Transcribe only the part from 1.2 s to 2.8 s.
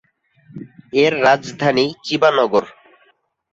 রাজধানী চিবা নগর।